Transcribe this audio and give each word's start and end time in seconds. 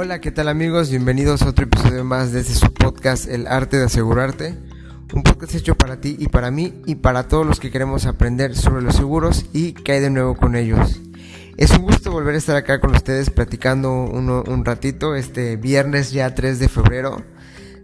Hola, 0.00 0.20
¿qué 0.20 0.30
tal 0.30 0.46
amigos? 0.46 0.90
Bienvenidos 0.90 1.42
a 1.42 1.48
otro 1.48 1.64
episodio 1.64 2.04
más 2.04 2.30
de 2.30 2.38
este 2.38 2.54
su 2.54 2.72
podcast 2.72 3.26
El 3.26 3.48
arte 3.48 3.78
de 3.78 3.86
asegurarte. 3.86 4.56
Un 5.12 5.24
podcast 5.24 5.56
hecho 5.56 5.74
para 5.74 6.00
ti 6.00 6.14
y 6.20 6.28
para 6.28 6.52
mí 6.52 6.82
y 6.86 6.94
para 6.94 7.26
todos 7.26 7.44
los 7.44 7.58
que 7.58 7.72
queremos 7.72 8.06
aprender 8.06 8.54
sobre 8.54 8.80
los 8.80 8.94
seguros 8.94 9.46
y 9.52 9.72
qué 9.72 10.00
de 10.00 10.10
nuevo 10.10 10.36
con 10.36 10.54
ellos. 10.54 11.00
Es 11.56 11.72
un 11.72 11.82
gusto 11.82 12.12
volver 12.12 12.36
a 12.36 12.38
estar 12.38 12.54
acá 12.54 12.80
con 12.80 12.94
ustedes 12.94 13.30
platicando 13.30 13.92
un 13.92 14.64
ratito 14.64 15.16
este 15.16 15.56
viernes 15.56 16.12
ya 16.12 16.32
3 16.32 16.60
de 16.60 16.68
febrero. 16.68 17.24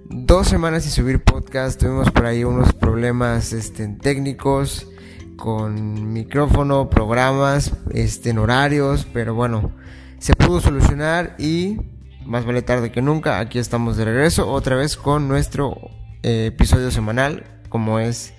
Dos 0.09 0.46
semanas 0.46 0.85
sin 0.85 0.93
subir 0.93 1.25
podcast, 1.25 1.81
tuvimos 1.81 2.12
por 2.12 2.27
ahí 2.27 2.45
unos 2.45 2.73
problemas 2.75 3.53
este, 3.53 3.89
técnicos 3.89 4.87
con 5.35 6.12
micrófono, 6.12 6.89
programas, 6.89 7.73
este, 7.91 8.39
horarios, 8.39 9.05
pero 9.12 9.35
bueno, 9.35 9.73
se 10.21 10.32
pudo 10.35 10.61
solucionar 10.61 11.35
y 11.39 11.81
más 12.25 12.45
vale 12.45 12.63
tarde 12.63 12.91
que 12.91 13.03
nunca, 13.03 13.39
aquí 13.39 13.59
estamos 13.59 13.96
de 13.96 14.05
regreso 14.05 14.51
otra 14.51 14.77
vez 14.77 14.96
con 14.96 15.29
nuestro 15.29 15.91
eh, 16.23 16.46
episodio 16.46 16.91
semanal, 16.91 17.45
como 17.69 17.99
es 17.99 18.35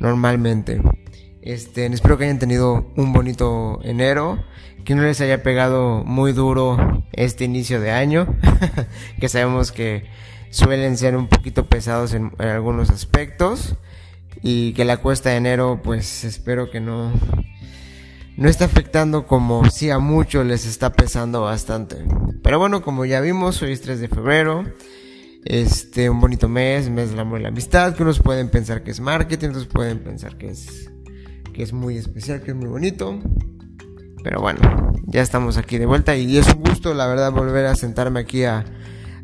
normalmente. 0.00 0.80
Este, 1.40 1.86
espero 1.86 2.18
que 2.18 2.24
hayan 2.24 2.38
tenido 2.38 2.92
un 2.96 3.12
bonito 3.12 3.80
enero, 3.82 4.42
que 4.84 4.94
no 4.94 5.02
les 5.02 5.20
haya 5.20 5.42
pegado 5.42 6.04
muy 6.04 6.32
duro 6.32 7.04
este 7.12 7.44
inicio 7.44 7.80
de 7.80 7.90
año, 7.90 8.36
que 9.20 9.28
sabemos 9.28 9.72
que 9.72 10.04
suelen 10.50 10.96
ser 10.96 11.16
un 11.16 11.28
poquito 11.28 11.66
pesados 11.66 12.14
en, 12.14 12.32
en 12.38 12.48
algunos 12.48 12.90
aspectos 12.90 13.76
y 14.42 14.72
que 14.74 14.84
la 14.84 14.98
cuesta 14.98 15.30
de 15.30 15.36
enero 15.36 15.80
pues 15.82 16.24
espero 16.24 16.70
que 16.70 16.80
no 16.80 17.12
no 18.42 18.48
está 18.48 18.64
afectando 18.64 19.24
como 19.24 19.70
si 19.70 19.90
a 19.90 20.00
muchos 20.00 20.44
les 20.44 20.66
está 20.66 20.92
pesando 20.92 21.42
bastante. 21.42 22.04
Pero 22.42 22.58
bueno, 22.58 22.82
como 22.82 23.04
ya 23.04 23.20
vimos, 23.20 23.62
hoy 23.62 23.70
es 23.70 23.82
3 23.82 24.00
de 24.00 24.08
febrero. 24.08 24.64
Este, 25.44 26.10
un 26.10 26.20
bonito 26.20 26.48
mes, 26.48 26.90
mes 26.90 27.10
del 27.10 27.20
amor 27.20 27.38
y 27.38 27.44
la 27.44 27.50
amistad, 27.50 27.94
que 27.94 28.02
unos 28.02 28.18
pueden 28.18 28.48
pensar 28.48 28.82
que 28.82 28.90
es 28.90 28.98
marketing, 28.98 29.50
otros 29.50 29.68
pueden 29.68 30.00
pensar 30.00 30.38
que 30.38 30.48
es, 30.48 30.90
que 31.52 31.62
es 31.62 31.72
muy 31.72 31.96
especial, 31.96 32.42
que 32.42 32.50
es 32.50 32.56
muy 32.56 32.66
bonito. 32.66 33.20
Pero 34.24 34.40
bueno, 34.40 34.60
ya 35.06 35.22
estamos 35.22 35.56
aquí 35.56 35.78
de 35.78 35.86
vuelta 35.86 36.16
y 36.16 36.36
es 36.36 36.52
un 36.52 36.64
gusto, 36.64 36.94
la 36.94 37.06
verdad, 37.06 37.30
volver 37.30 37.66
a 37.66 37.76
sentarme 37.76 38.18
aquí 38.18 38.42
a, 38.42 38.64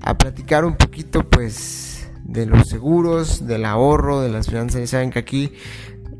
a 0.00 0.16
platicar 0.16 0.64
un 0.64 0.76
poquito, 0.76 1.28
pues, 1.28 2.08
de 2.22 2.46
los 2.46 2.68
seguros, 2.68 3.48
del 3.48 3.64
ahorro, 3.64 4.20
de 4.20 4.28
las 4.28 4.46
finanzas. 4.46 4.88
Saben 4.88 5.10
que 5.10 5.18
aquí 5.18 5.54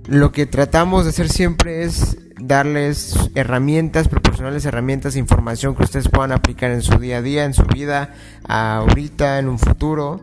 lo 0.08 0.32
que 0.32 0.46
tratamos 0.46 1.04
de 1.04 1.10
hacer 1.10 1.28
siempre 1.28 1.84
es 1.84 2.16
darles 2.40 3.30
herramientas, 3.34 4.08
proporcionarles 4.08 4.64
herramientas, 4.64 5.16
información 5.16 5.74
que 5.74 5.84
ustedes 5.84 6.08
puedan 6.08 6.32
aplicar 6.32 6.70
en 6.70 6.82
su 6.82 6.98
día 6.98 7.18
a 7.18 7.22
día, 7.22 7.44
en 7.44 7.54
su 7.54 7.64
vida, 7.64 8.14
ahorita, 8.44 9.38
en 9.38 9.48
un 9.48 9.58
futuro. 9.58 10.20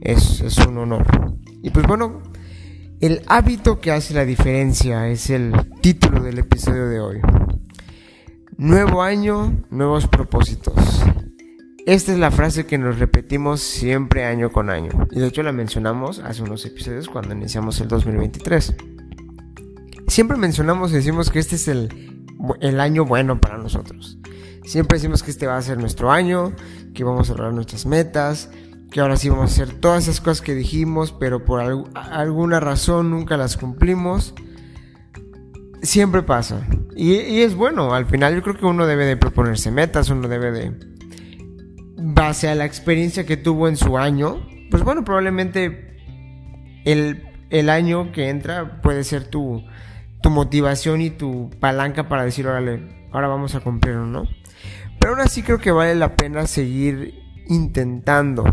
Es, 0.00 0.40
es 0.40 0.58
un 0.58 0.78
honor. 0.78 1.06
Y 1.62 1.70
pues 1.70 1.86
bueno, 1.86 2.22
el 3.00 3.22
hábito 3.26 3.80
que 3.80 3.92
hace 3.92 4.14
la 4.14 4.24
diferencia 4.24 5.08
es 5.08 5.30
el 5.30 5.52
título 5.80 6.22
del 6.22 6.38
episodio 6.38 6.88
de 6.88 7.00
hoy. 7.00 7.20
Nuevo 8.56 9.02
año, 9.02 9.64
nuevos 9.70 10.06
propósitos. 10.06 11.02
Esta 11.84 12.12
es 12.12 12.18
la 12.18 12.30
frase 12.30 12.64
que 12.64 12.78
nos 12.78 13.00
repetimos 13.00 13.60
siempre 13.60 14.24
año 14.24 14.52
con 14.52 14.70
año. 14.70 14.90
Y 15.10 15.18
de 15.18 15.26
hecho 15.26 15.42
la 15.42 15.52
mencionamos 15.52 16.20
hace 16.20 16.42
unos 16.42 16.64
episodios 16.64 17.08
cuando 17.08 17.34
iniciamos 17.34 17.80
el 17.80 17.88
2023 17.88 18.76
siempre 20.12 20.36
mencionamos 20.36 20.92
y 20.92 20.96
decimos 20.96 21.30
que 21.30 21.38
este 21.38 21.56
es 21.56 21.68
el, 21.68 22.26
el 22.60 22.80
año 22.80 23.04
bueno 23.04 23.40
para 23.40 23.58
nosotros. 23.58 24.18
Siempre 24.64 24.98
decimos 24.98 25.22
que 25.22 25.30
este 25.30 25.46
va 25.46 25.56
a 25.56 25.62
ser 25.62 25.78
nuestro 25.78 26.12
año, 26.12 26.52
que 26.94 27.02
vamos 27.02 27.30
a 27.30 27.32
lograr 27.32 27.52
nuestras 27.52 27.86
metas, 27.86 28.50
que 28.90 29.00
ahora 29.00 29.16
sí 29.16 29.28
vamos 29.28 29.50
a 29.50 29.62
hacer 29.62 29.80
todas 29.80 30.04
esas 30.04 30.20
cosas 30.20 30.42
que 30.42 30.54
dijimos, 30.54 31.12
pero 31.12 31.44
por 31.44 31.60
alguna 31.60 32.60
razón 32.60 33.10
nunca 33.10 33.36
las 33.36 33.56
cumplimos. 33.56 34.34
Siempre 35.82 36.22
pasa. 36.22 36.64
Y, 36.94 37.40
es 37.40 37.56
bueno, 37.56 37.92
al 37.92 38.06
final 38.06 38.34
yo 38.34 38.42
creo 38.42 38.56
que 38.56 38.66
uno 38.66 38.86
debe 38.86 39.06
de 39.06 39.16
proponerse 39.16 39.70
metas, 39.70 40.10
uno 40.10 40.28
debe 40.28 40.52
de, 40.52 40.72
base 41.96 42.48
a 42.48 42.54
la 42.54 42.66
experiencia 42.66 43.26
que 43.26 43.36
tuvo 43.36 43.66
en 43.66 43.76
su 43.76 43.98
año, 43.98 44.46
pues 44.70 44.84
bueno, 44.84 45.04
probablemente 45.04 45.96
el, 46.84 47.22
el 47.50 47.70
año 47.70 48.12
que 48.12 48.28
entra 48.28 48.80
puede 48.80 49.02
ser 49.02 49.24
tu, 49.24 49.64
tu 50.22 50.30
motivación 50.30 51.00
y 51.00 51.10
tu 51.10 51.50
palanca 51.60 52.08
para 52.08 52.24
decir, 52.24 52.46
órale, 52.46 53.08
ahora 53.12 53.28
vamos 53.28 53.54
a 53.54 53.60
cumplirlo, 53.60 54.06
¿no? 54.06 54.26
Pero 54.98 55.14
aún 55.14 55.20
así 55.20 55.42
creo 55.42 55.58
que 55.58 55.72
vale 55.72 55.94
la 55.94 56.14
pena 56.14 56.46
seguir 56.46 57.14
intentando. 57.48 58.44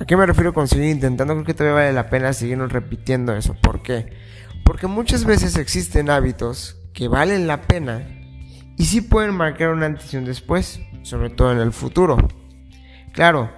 ¿A 0.00 0.04
qué 0.04 0.16
me 0.16 0.26
refiero 0.26 0.52
con 0.52 0.66
seguir 0.66 0.90
intentando? 0.90 1.34
Creo 1.34 1.46
que 1.46 1.54
todavía 1.54 1.84
vale 1.84 1.92
la 1.92 2.10
pena 2.10 2.32
seguirnos 2.32 2.72
repitiendo 2.72 3.34
eso. 3.34 3.54
¿Por 3.62 3.82
qué? 3.82 4.12
Porque 4.64 4.88
muchas 4.88 5.24
veces 5.24 5.56
existen 5.56 6.10
hábitos 6.10 6.76
que 6.92 7.06
valen 7.06 7.46
la 7.46 7.62
pena 7.62 8.08
y 8.76 8.84
sí 8.86 9.00
pueden 9.00 9.34
marcar 9.34 9.70
una 9.70 9.86
antes 9.86 10.12
y 10.12 10.16
un 10.16 10.24
después, 10.24 10.80
sobre 11.02 11.30
todo 11.30 11.52
en 11.52 11.58
el 11.58 11.72
futuro. 11.72 12.16
Claro, 13.12 13.52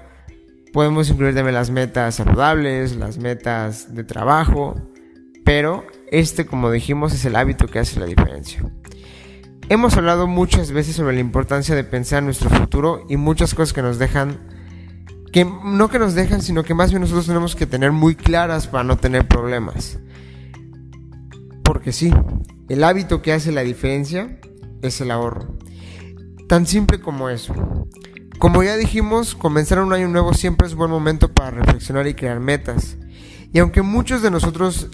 podemos 0.74 1.08
incluir 1.08 1.34
también 1.34 1.54
las 1.54 1.70
metas 1.70 2.16
saludables, 2.16 2.96
las 2.96 3.16
metas 3.16 3.94
de 3.94 4.04
trabajo, 4.04 4.74
pero 5.44 5.86
este, 6.10 6.46
como 6.46 6.70
dijimos, 6.70 7.12
es 7.12 7.24
el 7.24 7.36
hábito 7.36 7.66
que 7.66 7.78
hace 7.78 8.00
la 8.00 8.06
diferencia. 8.06 8.64
Hemos 9.68 9.96
hablado 9.96 10.26
muchas 10.26 10.70
veces 10.70 10.94
sobre 10.94 11.14
la 11.14 11.20
importancia 11.20 11.74
de 11.74 11.82
pensar 11.82 12.20
en 12.20 12.26
nuestro 12.26 12.50
futuro 12.50 13.04
y 13.08 13.16
muchas 13.16 13.54
cosas 13.54 13.72
que 13.72 13.82
nos 13.82 13.98
dejan, 13.98 14.38
que 15.32 15.44
no 15.44 15.88
que 15.88 15.98
nos 15.98 16.14
dejan, 16.14 16.40
sino 16.40 16.62
que 16.62 16.74
más 16.74 16.90
bien 16.90 17.00
nosotros 17.00 17.26
tenemos 17.26 17.56
que 17.56 17.66
tener 17.66 17.90
muy 17.90 18.14
claras 18.14 18.68
para 18.68 18.84
no 18.84 18.96
tener 18.96 19.26
problemas. 19.26 19.98
Porque 21.64 21.92
sí, 21.92 22.12
el 22.68 22.84
hábito 22.84 23.22
que 23.22 23.32
hace 23.32 23.50
la 23.50 23.62
diferencia 23.62 24.38
es 24.82 25.00
el 25.00 25.10
ahorro. 25.10 25.58
Tan 26.48 26.64
simple 26.66 27.00
como 27.00 27.28
eso. 27.28 27.52
Como 28.38 28.62
ya 28.62 28.76
dijimos, 28.76 29.34
comenzar 29.34 29.80
un 29.80 29.92
año 29.92 30.06
nuevo 30.06 30.32
siempre 30.32 30.68
es 30.68 30.76
buen 30.76 30.90
momento 30.90 31.32
para 31.32 31.50
reflexionar 31.50 32.06
y 32.06 32.14
crear 32.14 32.38
metas. 32.38 32.98
Y 33.52 33.58
aunque 33.58 33.82
muchos 33.82 34.22
de 34.22 34.30
nosotros 34.30 34.90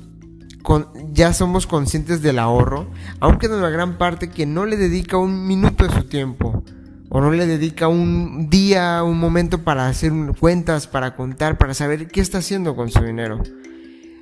ya 1.12 1.32
somos 1.32 1.66
conscientes 1.66 2.22
del 2.22 2.38
ahorro, 2.38 2.86
aunque 3.20 3.48
de 3.48 3.56
una 3.56 3.70
gran 3.70 3.98
parte 3.98 4.30
que 4.30 4.46
no 4.46 4.66
le 4.66 4.76
dedica 4.76 5.16
un 5.16 5.46
minuto 5.46 5.86
de 5.86 5.94
su 5.94 6.04
tiempo 6.04 6.62
o 7.08 7.20
no 7.20 7.30
le 7.30 7.46
dedica 7.46 7.88
un 7.88 8.48
día, 8.48 9.02
un 9.02 9.18
momento 9.18 9.62
para 9.64 9.86
hacer 9.86 10.12
cuentas, 10.40 10.86
para 10.86 11.14
contar, 11.14 11.58
para 11.58 11.74
saber 11.74 12.08
qué 12.08 12.22
está 12.22 12.38
haciendo 12.38 12.74
con 12.74 12.90
su 12.90 13.04
dinero. 13.04 13.42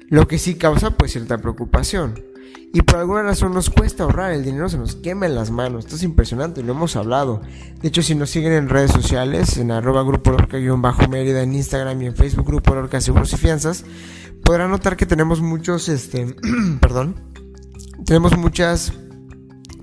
Lo 0.09 0.27
que 0.27 0.39
sí 0.39 0.57
causa 0.57 0.91
pues 0.91 1.13
cierta 1.13 1.39
preocupación. 1.39 2.31
Y 2.73 2.83
por 2.83 2.97
alguna 2.97 3.23
razón 3.23 3.53
nos 3.53 3.69
cuesta 3.69 4.05
ahorrar, 4.05 4.33
el 4.33 4.45
dinero 4.45 4.69
se 4.69 4.79
nos 4.79 4.95
quema 4.95 5.27
en 5.27 5.35
las 5.35 5.51
manos. 5.51 5.85
Esto 5.85 5.97
es 5.97 6.05
impresionante, 6.05 6.63
lo 6.63 6.73
hemos 6.73 6.95
hablado. 6.95 7.43
De 7.81 7.89
hecho, 7.89 8.01
si 8.03 8.15
nos 8.15 8.31
siguen 8.31 8.53
en 8.53 8.69
redes 8.69 8.93
sociales, 8.93 9.57
en 9.57 9.73
arroba 9.73 10.03
grupo 10.05 10.31
Lorca-Mérida, 10.31 11.43
en 11.43 11.55
Instagram 11.55 12.03
y 12.03 12.07
en 12.07 12.15
Facebook 12.15 12.47
Grupo 12.47 12.75
Lorca 12.75 13.01
Seguros 13.01 13.33
y 13.33 13.37
Fianzas, 13.37 13.85
podrán 14.51 14.73
notar 14.73 14.97
que 14.97 15.07
tenemos 15.07 15.41
muchos, 15.41 15.89
este, 15.89 16.27
perdón, 16.81 17.15
tenemos 18.05 18.37
muchas 18.37 18.93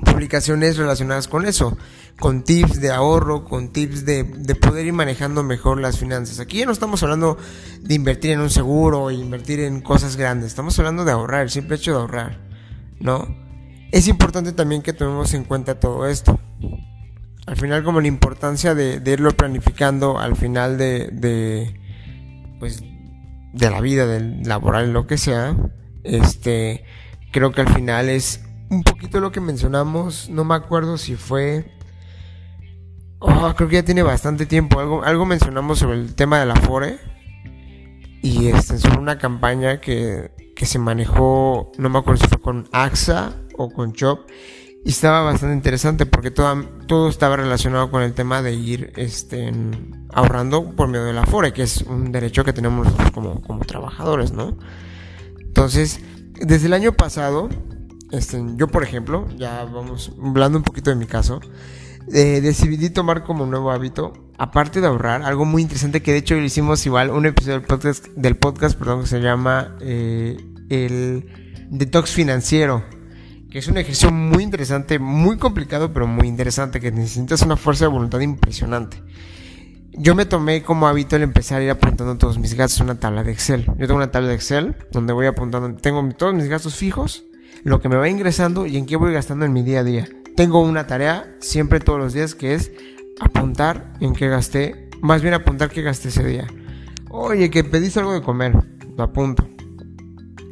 publicaciones 0.03 0.75
relacionadas 0.75 1.29
con 1.29 1.45
eso, 1.45 1.77
con 2.19 2.43
tips 2.43 2.81
de 2.81 2.91
ahorro, 2.91 3.45
con 3.45 3.71
tips 3.71 4.03
de, 4.05 4.25
de, 4.25 4.55
poder 4.55 4.85
ir 4.85 4.91
manejando 4.91 5.41
mejor 5.41 5.79
las 5.79 5.97
finanzas. 5.97 6.41
Aquí 6.41 6.57
ya 6.57 6.65
no 6.65 6.73
estamos 6.73 7.01
hablando 7.01 7.37
de 7.79 7.95
invertir 7.95 8.31
en 8.31 8.41
un 8.41 8.49
seguro 8.49 9.09
invertir 9.09 9.61
en 9.61 9.79
cosas 9.79 10.17
grandes, 10.17 10.47
estamos 10.47 10.77
hablando 10.79 11.05
de 11.05 11.13
ahorrar, 11.13 11.43
el 11.43 11.49
simple 11.49 11.77
hecho 11.77 11.93
de 11.93 11.99
ahorrar, 11.99 12.37
¿no? 12.99 13.25
Es 13.93 14.09
importante 14.09 14.51
también 14.51 14.81
que 14.81 14.91
tomemos 14.91 15.33
en 15.33 15.45
cuenta 15.45 15.79
todo 15.79 16.07
esto. 16.07 16.41
Al 17.45 17.55
final 17.55 17.85
como 17.85 18.01
la 18.01 18.07
importancia 18.07 18.75
de, 18.75 18.99
de 18.99 19.11
irlo 19.13 19.31
planificando 19.31 20.19
al 20.19 20.35
final 20.35 20.77
de, 20.77 21.07
de 21.13 21.79
pues 22.59 22.83
de 23.53 23.69
la 23.69 23.81
vida, 23.81 24.05
del 24.05 24.43
laboral, 24.43 24.93
lo 24.93 25.07
que 25.07 25.17
sea, 25.17 25.55
este, 26.03 26.83
creo 27.31 27.51
que 27.51 27.61
al 27.61 27.69
final 27.69 28.09
es 28.09 28.43
un 28.69 28.83
poquito 28.83 29.19
lo 29.19 29.31
que 29.31 29.39
mencionamos, 29.39 30.29
no 30.29 30.43
me 30.43 30.55
acuerdo 30.55 30.97
si 30.97 31.15
fue, 31.15 31.71
oh, 33.19 33.53
creo 33.55 33.69
que 33.69 33.75
ya 33.75 33.85
tiene 33.85 34.03
bastante 34.03 34.45
tiempo, 34.45 34.79
algo, 34.79 35.03
algo 35.03 35.25
mencionamos 35.25 35.79
sobre 35.79 35.97
el 35.97 36.15
tema 36.15 36.39
de 36.39 36.45
la 36.45 36.55
Fore 36.55 36.99
y 38.21 38.47
este, 38.47 38.77
sobre 38.77 38.99
una 38.99 39.17
campaña 39.17 39.79
que, 39.79 40.31
que 40.55 40.65
se 40.65 40.79
manejó, 40.79 41.71
no 41.77 41.89
me 41.89 41.99
acuerdo 41.99 42.23
si 42.23 42.29
fue 42.29 42.41
con 42.41 42.67
AXA 42.71 43.35
o 43.57 43.71
con 43.71 43.93
Chop 43.93 44.27
y 44.87 44.91
estaba 44.91 45.19
bastante 45.19 45.53
interesante 45.53 46.05
porque 46.05 46.31
todo, 46.31 46.63
todo 46.87 47.09
estaba 47.09 47.35
relacionado 47.35 47.91
con 47.91 48.03
el 48.03 48.13
tema 48.13 48.41
de 48.41 48.53
ir 48.53 48.93
este, 48.95 49.51
ahorrando 50.13 50.71
por 50.77 50.87
medio 50.87 51.03
de 51.03 51.11
la 51.11 51.25
FORE, 51.25 51.51
que 51.51 51.63
es 51.63 51.81
un 51.81 52.13
derecho 52.13 52.45
que 52.45 52.53
tenemos 52.53 52.87
como, 53.13 53.41
como 53.41 53.65
trabajadores, 53.65 54.31
¿no? 54.31 54.57
Entonces, 55.41 55.99
desde 56.39 56.67
el 56.67 56.73
año 56.73 56.93
pasado, 56.93 57.49
este, 58.11 58.41
yo 58.55 58.69
por 58.69 58.81
ejemplo, 58.81 59.27
ya 59.35 59.65
vamos 59.65 60.13
hablando 60.23 60.59
un 60.59 60.63
poquito 60.63 60.89
de 60.89 60.95
mi 60.95 61.05
caso, 61.05 61.41
eh, 62.13 62.39
decidí 62.39 62.89
tomar 62.89 63.25
como 63.25 63.45
nuevo 63.45 63.71
hábito 63.71 64.13
aparte 64.37 64.79
de 64.79 64.87
ahorrar, 64.87 65.21
algo 65.23 65.43
muy 65.43 65.63
interesante 65.63 66.01
que 66.01 66.13
de 66.13 66.19
hecho 66.19 66.37
hicimos 66.37 66.85
igual 66.85 67.09
un 67.09 67.25
episodio 67.25 67.59
del 67.59 67.67
podcast, 67.67 68.07
del 68.15 68.37
podcast 68.37 68.79
perdón, 68.79 69.01
que 69.01 69.07
se 69.07 69.19
llama 69.19 69.75
eh, 69.81 70.37
el 70.69 71.27
detox 71.71 72.11
financiero, 72.11 72.85
que 73.49 73.59
es 73.59 73.67
un 73.67 73.77
ejercicio 73.77 74.11
muy 74.11 74.43
interesante, 74.43 74.99
muy 74.99 75.37
complicado, 75.37 75.93
pero 75.93 76.07
muy 76.07 76.27
interesante, 76.27 76.79
que 76.79 76.91
necesitas 76.91 77.41
una 77.43 77.55
fuerza 77.55 77.85
de 77.85 77.91
voluntad 77.91 78.19
impresionante. 78.19 79.01
Yo 79.93 80.13
me 80.15 80.25
tomé 80.25 80.61
como 80.61 80.87
hábito 80.87 81.15
el 81.15 81.23
empezar 81.23 81.59
a 81.59 81.63
ir 81.63 81.69
apuntando 81.71 82.17
todos 82.17 82.37
mis 82.37 82.53
gastos 82.53 82.81
en 82.81 82.85
una 82.85 82.99
tabla 82.99 83.23
de 83.23 83.31
Excel. 83.31 83.65
Yo 83.77 83.87
tengo 83.87 83.95
una 83.95 84.11
tabla 84.11 84.29
de 84.29 84.35
Excel 84.35 84.75
donde 84.91 85.13
voy 85.13 85.25
apuntando, 85.25 85.75
tengo 85.75 86.07
todos 86.15 86.35
mis 86.35 86.47
gastos 86.47 86.75
fijos, 86.75 87.25
lo 87.63 87.81
que 87.81 87.89
me 87.89 87.95
va 87.95 88.07
ingresando 88.07 88.67
y 88.67 88.77
en 88.77 88.85
qué 88.85 88.95
voy 88.95 89.13
gastando 89.13 89.45
en 89.45 89.53
mi 89.53 89.63
día 89.63 89.79
a 89.79 89.83
día. 89.83 90.07
Tengo 90.35 90.61
una 90.61 90.85
tarea 90.85 91.35
siempre 91.39 91.79
todos 91.79 91.97
los 91.97 92.13
días 92.13 92.35
que 92.35 92.53
es 92.53 92.71
apuntar 93.19 93.93
en 93.99 94.13
qué 94.13 94.27
gasté, 94.27 94.89
más 95.01 95.23
bien 95.23 95.33
apuntar 95.33 95.71
qué 95.71 95.81
gasté 95.81 96.09
ese 96.09 96.23
día. 96.23 96.45
Oye, 97.09 97.49
que 97.49 97.63
pediste 97.63 97.99
algo 97.99 98.13
de 98.13 98.21
comer, 98.21 98.53
lo 98.95 99.03
apunto. 99.03 99.49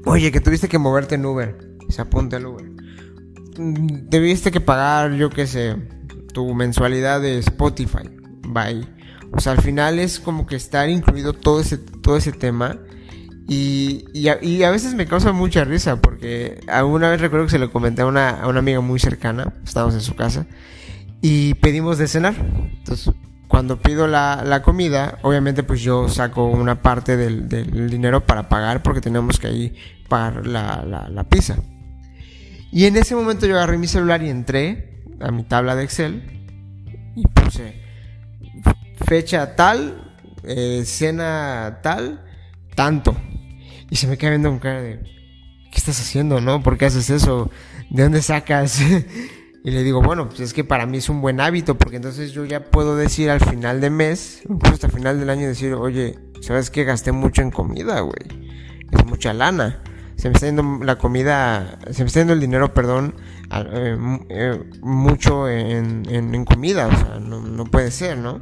Oye, 0.06 0.32
que 0.32 0.40
tuviste 0.40 0.70
que 0.70 0.80
moverte 0.80 1.16
en 1.16 1.26
Uber, 1.26 1.56
se 1.90 2.02
apunta 2.02 2.38
el 2.38 2.48
Uber. 2.48 2.75
Debiste 3.58 4.52
que 4.52 4.62
pagar, 4.62 5.14
yo 5.14 5.30
qué 5.30 5.48
sé, 5.48 5.76
tu 6.34 6.54
mensualidad 6.54 7.22
de 7.22 7.40
Spotify, 7.40 8.10
bye. 8.48 8.86
O 9.32 9.40
sea, 9.40 9.54
al 9.54 9.62
final 9.62 10.00
es 10.00 10.20
como 10.20 10.46
que 10.46 10.56
estar 10.56 10.90
incluido 10.90 11.34
todo 11.34 11.62
ese, 11.62 11.78
todo 11.78 12.18
ese 12.18 12.32
tema. 12.32 12.78
Y, 13.48 14.06
y, 14.14 14.28
a, 14.64 14.72
veces 14.72 14.96
me 14.96 15.06
causa 15.06 15.32
mucha 15.32 15.64
risa 15.66 16.02
porque 16.02 16.60
alguna 16.68 17.12
vez 17.12 17.22
recuerdo 17.22 17.46
que 17.46 17.52
se 17.52 17.60
lo 17.60 17.72
comenté 17.72 18.02
a 18.02 18.08
una, 18.08 18.30
a 18.42 18.48
una 18.48 18.60
amiga 18.60 18.82
muy 18.82 19.00
cercana, 19.00 19.54
estábamos 19.64 19.94
en 19.94 20.02
su 20.02 20.16
casa, 20.16 20.48
y 21.22 21.54
pedimos 21.56 22.00
de 22.00 22.08
cenar. 22.08 22.34
Entonces, 22.80 23.14
cuando 23.48 23.78
pido 23.78 24.08
la, 24.08 24.44
la 24.44 24.62
comida, 24.62 25.20
obviamente 25.22 25.64
pues 25.64 25.82
yo 25.82 26.10
saco 26.10 26.46
una 26.48 26.82
parte 26.82 27.16
del, 27.16 27.48
del, 27.48 27.90
dinero 27.90 28.26
para 28.26 28.50
pagar 28.50 28.84
porque 28.84 29.02
tenemos 29.02 29.40
que 29.40 29.48
ahí 29.48 29.76
pagar 30.10 30.48
la, 30.48 31.08
la, 31.10 31.24
pizza. 31.24 31.58
Y 32.72 32.86
en 32.86 32.98
ese 32.98 33.16
momento 33.16 33.46
yo 33.46 33.56
agarré 33.56 33.78
mi 33.78 33.88
celular 33.88 34.22
y 34.24 34.30
entré 34.30 35.04
a 35.20 35.32
mi 35.32 35.44
tabla 35.44 35.76
de 35.76 35.84
Excel 35.84 36.24
y 37.16 37.24
puse 37.28 37.82
fecha 39.06 39.56
tal, 39.56 40.18
eh, 40.44 40.84
cena 40.86 41.80
tal, 41.82 42.24
tanto. 42.76 43.16
Y 43.90 43.96
se 43.96 44.08
me 44.08 44.18
queda 44.18 44.32
viendo 44.32 44.52
un 44.52 44.60
cara 44.60 44.82
de, 44.82 45.00
¿qué 45.72 45.78
estás 45.78 46.00
haciendo, 46.00 46.42
no? 46.42 46.62
¿Por 46.62 46.78
qué 46.78 46.86
haces 46.86 47.10
eso? 47.10 47.50
¿De 47.90 48.04
dónde 48.04 48.22
sacas? 48.22 48.82
Y 49.66 49.72
le 49.72 49.82
digo, 49.82 50.00
bueno, 50.00 50.28
pues 50.30 50.42
es 50.42 50.54
que 50.54 50.64
para 50.64 50.86
mí 50.86 51.00
es 51.00 51.10
un 51.10 51.22
buen 51.22 51.42
hábito, 51.42 51.76
porque 51.76 51.96
entonces 51.96 52.34
yo 52.34 52.46
ya 52.46 52.66
puedo 52.66 52.96
decir 52.96 53.32
al 53.32 53.40
final 53.40 53.82
de 53.82 53.90
mes, 53.90 54.44
incluso 54.48 54.76
hasta 54.76 54.90
final 54.90 55.20
del 55.20 55.28
año, 55.32 55.48
decir, 55.48 55.74
oye, 55.74 56.20
¿sabes 56.42 56.70
qué? 56.70 56.84
Gasté 56.84 57.12
mucho 57.12 57.42
en 57.42 57.50
comida, 57.50 58.02
güey. 58.02 58.54
Es 58.92 59.04
mucha 59.08 59.34
lana. 59.34 59.82
Se 60.18 60.30
me 60.30 60.34
está 60.34 60.46
yendo 60.46 60.80
la 60.84 60.98
comida, 60.98 61.78
se 61.92 62.04
me 62.04 62.08
está 62.08 62.22
yendo 62.22 62.34
el 62.34 62.40
dinero, 62.40 62.74
perdón, 62.74 63.16
eh, 63.52 63.98
eh, 64.30 64.64
mucho 64.82 65.50
en, 65.50 66.04
en, 66.10 66.46
comida. 66.46 66.88
O 66.88 66.92
sea, 66.92 67.20
no, 67.20 67.42
no 67.42 67.66
puede 67.66 67.92
ser, 67.92 68.18
¿no? 68.18 68.42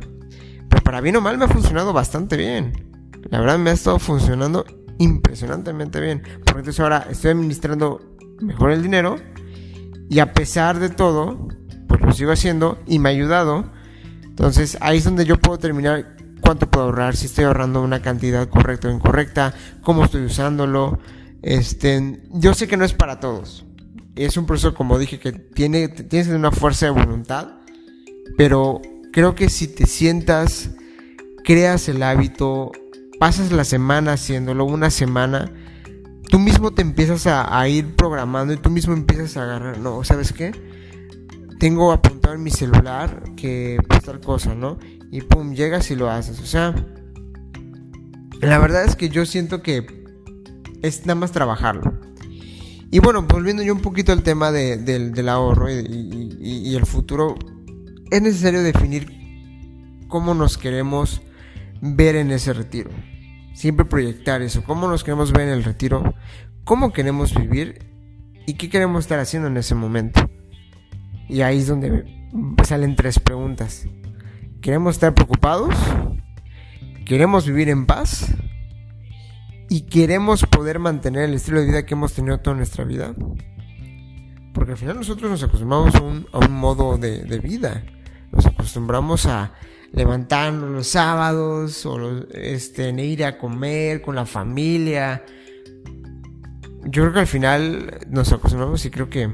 Pero 0.70 0.84
para 0.84 1.02
bien 1.02 1.16
o 1.16 1.22
mal 1.22 1.38
me 1.38 1.46
ha 1.46 1.48
funcionado 1.48 1.92
bastante 1.92 2.38
bien. 2.38 2.74
La 3.30 3.40
verdad 3.40 3.58
me 3.58 3.72
ha 3.72 3.74
estado 3.74 4.00
funcionando 4.00 4.66
impresionantemente 5.00 6.00
bien. 6.00 6.22
Porque 6.46 6.60
entonces 6.60 6.80
ahora 6.80 7.08
estoy 7.10 7.31
administrando 7.31 8.16
mejor 8.42 8.72
el 8.72 8.84
dinero 8.84 9.16
y 10.10 10.19
a 10.19 10.34
pesar 10.34 10.80
de 10.80 10.90
todo, 10.90 11.48
pues 11.88 12.02
lo 12.02 12.12
sigo 12.12 12.31
haciendo 12.31 12.80
y 12.86 13.00
me 13.00 13.10
ha 13.10 13.12
ayudado. 13.12 13.72
Entonces 14.24 14.78
ahí 14.81 14.98
es 14.98 15.04
donde 15.04 15.26
yo 15.26 15.40
puedo 15.40 15.58
terminar 15.58 16.18
cuánto 16.42 16.69
puedo 16.69 16.88
ahorrar, 16.88 17.16
si 17.16 17.28
estoy 17.28 17.46
ahorrando 17.46 17.81
una 17.81 18.02
cantidad 18.02 18.48
correcta 18.48 18.90
o 18.90 18.92
incorrecta, 18.92 19.54
cómo 19.81 20.06
estoy 20.06 20.26
usándolo. 20.26 21.00
Este, 21.44 22.22
yo 22.31 22.54
sé 22.54 22.68
que 22.68 22.78
no 22.78 22.86
es 22.86 22.94
para 22.94 23.19
todos. 23.19 23.66
Es 24.16 24.38
un 24.38 24.45
proceso, 24.45 24.74
como 24.74 24.98
dije, 24.98 25.19
que 25.19 25.34
tiene, 25.34 25.90
tienes 25.90 26.30
una 26.30 26.51
fuerza 26.51 26.86
de 26.86 26.92
voluntad, 26.92 27.56
pero 28.38 28.81
creo 29.12 29.36
que 29.36 29.50
si 29.50 29.68
te 29.68 29.86
sientas, 29.86 30.72
creas 31.44 31.90
el 31.90 32.01
hábito, 32.01 32.72
pasas 33.19 33.51
la 33.51 33.66
semana 33.66 34.13
haciéndolo, 34.13 34.66
una 34.66 34.90
semana, 34.90 35.51
tú 36.30 36.40
mismo 36.40 36.72
te 36.72 36.81
empiezas 36.81 37.28
a, 37.28 37.68
ir 37.68 37.95
programando 37.95 38.54
y 38.54 38.57
tú 38.57 38.69
mismo 38.69 38.94
empiezas 38.94 39.36
a 39.36 39.44
agarrar, 39.44 39.80
no, 39.80 40.04
¿sabes 40.04 40.31
qué? 40.31 40.51
Tengo 41.60 41.92
apuntado 41.92 42.36
en 42.36 42.44
mi 42.44 42.51
celular 42.51 43.24
que 43.36 43.78
pues 43.88 44.04
tal 44.04 44.22
cosa, 44.22 44.56
¿no? 44.56 44.80
Y 45.12 45.22
pum, 45.22 45.54
llegas 45.54 45.92
y 45.92 45.95
lo 45.95 46.10
haces. 46.10 46.40
O 46.40 46.45
sea, 46.45 46.74
la 48.42 48.57
verdad 48.60 48.84
es 48.84 48.95
que 48.95 49.10
yo 49.10 49.25
siento 49.25 49.62
que 49.62 50.03
es 50.83 51.07
nada 51.07 51.15
más 51.15 51.31
trabajarlo. 51.31 52.00
Y 52.91 53.00
bueno, 53.00 53.24
volviendo 53.24 53.63
yo 53.63 53.74
un 53.74 53.81
poquito 53.81 54.12
al 54.12 54.21
tema 54.21 54.51
del 54.51 55.30
ahorro 55.30 55.68
y 55.71 56.75
el 56.75 56.85
futuro, 56.85 57.35
es 58.12 58.21
necesario 58.21 58.62
definir 58.62 60.03
cómo 60.07 60.35
nos 60.35 60.59
queremos 60.59 61.24
ver 61.81 62.15
en 62.15 62.30
ese 62.30 62.53
retiro 62.53 62.91
siempre 63.53 63.85
proyectar 63.85 64.41
eso, 64.41 64.63
cómo 64.63 64.88
nos 64.88 65.03
queremos 65.03 65.31
ver 65.31 65.47
en 65.47 65.53
el 65.53 65.63
retiro, 65.63 66.15
cómo 66.63 66.91
queremos 66.91 67.33
vivir 67.33 67.88
y 68.45 68.56
qué 68.56 68.69
queremos 68.69 69.06
estar 69.06 69.19
haciendo 69.19 69.47
en 69.47 69.57
ese 69.57 69.75
momento. 69.75 70.30
Y 71.30 71.41
ahí 71.41 71.59
es 71.59 71.68
donde 71.68 72.03
salen 72.63 72.95
tres 72.95 73.19
preguntas. 73.19 73.88
¿Queremos 74.62 74.95
estar 74.95 75.13
preocupados? 75.13 75.75
¿Queremos 77.06 77.45
vivir 77.45 77.69
en 77.69 77.85
paz? 77.85 78.33
¿Y 79.69 79.81
queremos 79.81 80.45
poder 80.45 80.80
mantener 80.80 81.24
el 81.24 81.36
estilo 81.36 81.60
de 81.60 81.68
vida 81.68 81.86
que 81.86 81.94
hemos 81.94 82.13
tenido 82.13 82.39
toda 82.39 82.56
nuestra 82.56 82.83
vida? 82.83 83.13
Porque 84.54 84.74
al 84.74 84.77
final 84.77 84.98
nosotros 84.98 85.31
nos 85.31 85.44
acostumbramos 85.44 85.95
a 85.95 86.38
un, 86.38 86.51
modo 86.51 86.98
de, 86.98 87.24
de 87.24 87.39
vida. 87.39 87.83
Nos 88.31 88.45
acostumbramos 88.45 89.25
a 89.25 89.54
levantarnos 89.94 90.71
los 90.71 90.88
sábados 90.88 91.86
o 91.86 92.25
este, 92.33 92.89
ir 92.89 93.24
a 93.24 93.38
comer 93.38 94.01
con 94.01 94.15
la 94.15 94.25
familia. 94.25 95.24
Yo 96.86 97.04
creo 97.04 97.13
que 97.13 97.19
al 97.21 97.27
final 97.27 98.00
nos 98.09 98.33
acostumbramos 98.33 98.83
y 98.86 98.89
creo 98.89 99.09
que 99.09 99.30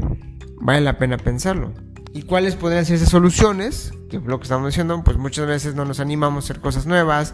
vale 0.62 0.82
la 0.82 0.98
pena 0.98 1.18
pensarlo. 1.18 1.74
¿Y 2.14 2.24
cuáles 2.24 2.56
podrían 2.56 2.86
ser 2.86 2.98
esas 2.98 3.10
soluciones? 3.10 3.94
Que 4.10 4.20
lo 4.20 4.40
que 4.40 4.44
estamos 4.44 4.68
diciendo, 4.68 5.02
pues 5.04 5.18
muchas 5.18 5.48
veces 5.48 5.76
no 5.76 5.86
nos 5.86 6.00
animamos 6.00 6.44
a 6.44 6.46
hacer 6.46 6.62
cosas 6.62 6.86
nuevas. 6.86 7.34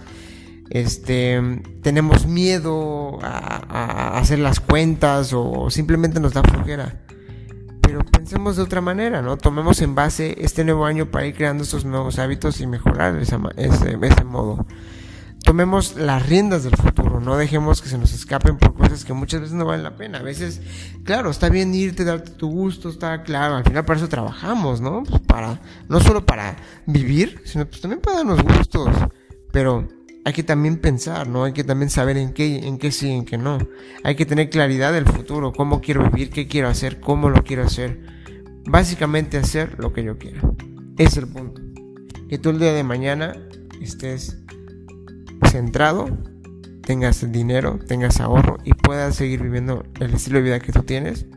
Este, 0.69 1.39
tenemos 1.83 2.25
miedo 2.25 3.19
a, 3.21 4.17
hacer 4.17 4.39
las 4.39 4.59
cuentas 4.59 5.31
o 5.33 5.69
simplemente 5.69 6.19
nos 6.19 6.33
da 6.33 6.41
flojera 6.41 7.05
pero 7.85 8.03
pensemos 8.03 8.55
de 8.55 8.63
otra 8.63 8.81
manera, 8.81 9.21
¿no? 9.21 9.37
Tomemos 9.37 9.79
en 9.81 9.93
base 9.93 10.35
este 10.39 10.63
nuevo 10.63 10.85
año 10.85 11.11
para 11.11 11.27
ir 11.27 11.35
creando 11.35 11.63
estos 11.63 11.85
nuevos 11.85 12.17
hábitos 12.17 12.59
y 12.59 12.65
mejorar 12.65 13.15
ese, 13.17 13.37
ese 13.57 14.23
modo. 14.23 14.65
Tomemos 15.43 15.95
las 15.95 16.27
riendas 16.27 16.63
del 16.63 16.75
futuro, 16.75 17.19
no 17.19 17.37
dejemos 17.37 17.83
que 17.83 17.89
se 17.89 17.99
nos 17.99 18.11
escapen 18.13 18.57
por 18.57 18.73
cosas 18.73 19.05
que 19.05 19.13
muchas 19.13 19.41
veces 19.41 19.55
no 19.55 19.65
valen 19.65 19.83
la 19.83 19.95
pena. 19.95 20.17
A 20.17 20.23
veces, 20.23 20.59
claro, 21.03 21.29
está 21.29 21.49
bien 21.49 21.75
irte, 21.75 22.03
darte 22.03 22.31
tu 22.31 22.49
gusto, 22.49 22.89
está 22.89 23.21
claro, 23.21 23.55
al 23.55 23.63
final 23.63 23.85
para 23.85 23.99
eso 23.99 24.09
trabajamos, 24.09 24.81
¿no? 24.81 25.03
Pues 25.03 25.21
para, 25.21 25.61
no 25.87 25.99
solo 25.99 26.25
para 26.25 26.55
vivir, 26.87 27.43
sino 27.45 27.67
pues 27.67 27.81
también 27.81 28.01
para 28.01 28.17
darnos 28.17 28.41
gustos. 28.41 28.89
Pero 29.51 29.87
hay 30.25 30.33
que 30.33 30.43
también 30.43 30.77
pensar, 30.77 31.27
¿no? 31.27 31.43
Hay 31.43 31.53
que 31.53 31.63
también 31.63 31.91
saber 31.91 32.17
en 32.17 32.33
qué, 32.33 32.57
en 32.67 32.79
qué 32.79 32.91
sí, 32.91 33.11
en 33.11 33.25
qué 33.25 33.37
no. 33.37 33.59
Hay 34.03 34.15
que 34.15 34.25
tener 34.25 34.49
claridad 34.49 34.91
del 34.91 35.05
futuro, 35.05 35.53
cómo 35.53 35.81
quiero 35.81 36.09
vivir, 36.09 36.31
qué 36.31 36.47
quiero 36.47 36.67
hacer, 36.67 36.99
cómo 36.99 37.29
lo 37.29 37.43
quiero 37.43 37.63
hacer. 37.63 38.01
Básicamente 38.67 39.37
hacer 39.37 39.75
lo 39.77 39.93
que 39.93 40.03
yo 40.03 40.17
quiera. 40.17 40.41
Es 40.97 41.15
el 41.17 41.27
punto. 41.27 41.61
Que 42.27 42.39
tú 42.39 42.49
el 42.49 42.57
día 42.57 42.73
de 42.73 42.83
mañana 42.83 43.35
estés 43.79 44.39
centrado, 45.51 46.07
tengas 46.81 47.31
dinero, 47.31 47.77
tengas 47.87 48.19
ahorro 48.19 48.57
y 48.63 48.73
puedas 48.73 49.15
seguir 49.15 49.43
viviendo 49.43 49.85
el 49.99 50.11
estilo 50.15 50.39
de 50.39 50.43
vida 50.43 50.59
que 50.59 50.71
tú 50.71 50.81
tienes 50.81 51.27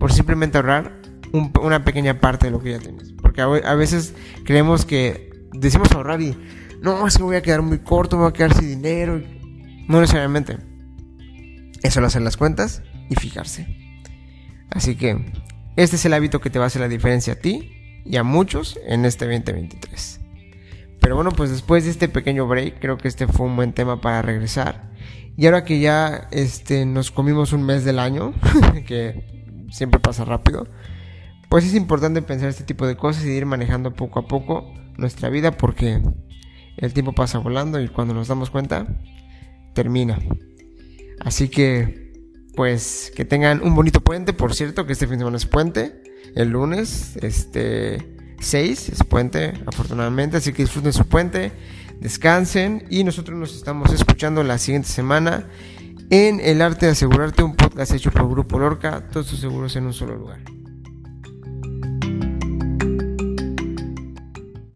por 0.00 0.12
simplemente 0.12 0.58
ahorrar 0.58 1.00
una 1.32 1.84
pequeña 1.84 2.18
parte 2.18 2.46
de 2.46 2.50
lo 2.50 2.60
que 2.60 2.72
ya 2.72 2.80
tienes. 2.80 3.12
Porque 3.12 3.40
a 3.40 3.74
veces 3.76 4.14
creemos 4.44 4.84
que 4.84 5.30
decimos 5.52 5.92
ahorrar 5.92 6.20
y 6.20 6.36
no, 6.82 7.06
es 7.06 7.16
que 7.16 7.22
voy 7.22 7.36
a 7.36 7.42
quedar 7.42 7.62
muy 7.62 7.78
corto, 7.78 8.18
voy 8.18 8.28
a 8.28 8.32
quedar 8.32 8.54
sin 8.54 8.68
dinero. 8.68 9.22
No 9.88 10.00
necesariamente. 10.00 10.58
Es 11.82 11.94
solo 11.94 12.08
hacer 12.08 12.22
las 12.22 12.36
cuentas 12.36 12.82
y 13.08 13.14
fijarse. 13.14 13.66
Así 14.70 14.96
que 14.96 15.32
este 15.76 15.96
es 15.96 16.04
el 16.04 16.12
hábito 16.12 16.40
que 16.40 16.50
te 16.50 16.58
va 16.58 16.64
a 16.64 16.66
hacer 16.66 16.80
la 16.80 16.88
diferencia 16.88 17.34
a 17.34 17.36
ti 17.36 18.02
y 18.04 18.16
a 18.16 18.24
muchos 18.24 18.78
en 18.86 19.04
este 19.04 19.26
2023. 19.26 20.20
Pero 21.00 21.16
bueno, 21.16 21.30
pues 21.30 21.50
después 21.50 21.84
de 21.84 21.90
este 21.90 22.08
pequeño 22.08 22.46
break, 22.46 22.80
creo 22.80 22.98
que 22.98 23.08
este 23.08 23.26
fue 23.26 23.46
un 23.46 23.56
buen 23.56 23.72
tema 23.72 24.00
para 24.00 24.22
regresar. 24.22 24.90
Y 25.36 25.46
ahora 25.46 25.64
que 25.64 25.80
ya 25.80 26.28
este, 26.30 26.84
nos 26.84 27.10
comimos 27.10 27.52
un 27.52 27.64
mes 27.64 27.84
del 27.84 27.98
año, 27.98 28.34
que 28.86 29.66
siempre 29.70 30.00
pasa 30.00 30.24
rápido, 30.24 30.66
pues 31.48 31.64
es 31.64 31.74
importante 31.74 32.22
pensar 32.22 32.48
este 32.48 32.64
tipo 32.64 32.86
de 32.86 32.96
cosas 32.96 33.24
y 33.24 33.30
ir 33.30 33.46
manejando 33.46 33.94
poco 33.94 34.18
a 34.18 34.26
poco 34.26 34.74
nuestra 34.96 35.28
vida 35.28 35.52
porque 35.52 36.02
el 36.82 36.92
tiempo 36.92 37.12
pasa 37.12 37.38
volando 37.38 37.80
y 37.80 37.88
cuando 37.88 38.12
nos 38.12 38.28
damos 38.28 38.50
cuenta, 38.50 38.86
termina. 39.72 40.18
Así 41.20 41.48
que, 41.48 42.12
pues, 42.54 43.12
que 43.14 43.24
tengan 43.24 43.62
un 43.62 43.74
bonito 43.74 44.00
puente, 44.00 44.32
por 44.32 44.52
cierto, 44.52 44.84
que 44.84 44.92
este 44.92 45.06
fin 45.06 45.14
de 45.14 45.20
semana 45.20 45.36
es 45.36 45.46
puente, 45.46 46.02
el 46.34 46.50
lunes, 46.50 47.16
este 47.22 48.16
6 48.40 48.88
es 48.88 49.04
puente, 49.04 49.54
afortunadamente, 49.64 50.36
así 50.36 50.52
que 50.52 50.64
disfruten 50.64 50.92
su 50.92 51.06
puente, 51.06 51.52
descansen 52.00 52.84
y 52.90 53.04
nosotros 53.04 53.38
nos 53.38 53.54
estamos 53.54 53.92
escuchando 53.92 54.42
la 54.42 54.58
siguiente 54.58 54.88
semana 54.88 55.48
en 56.10 56.40
El 56.40 56.60
Arte 56.60 56.86
de 56.86 56.92
Asegurarte, 56.92 57.44
un 57.44 57.54
podcast 57.54 57.92
hecho 57.92 58.10
por 58.10 58.28
Grupo 58.28 58.58
Lorca, 58.58 59.08
todos 59.08 59.28
sus 59.28 59.38
seguros 59.38 59.76
en 59.76 59.86
un 59.86 59.92
solo 59.92 60.16
lugar. 60.16 60.40